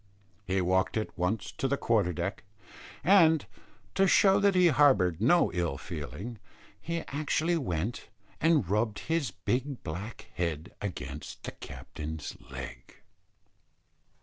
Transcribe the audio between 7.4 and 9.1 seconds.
went and rubbed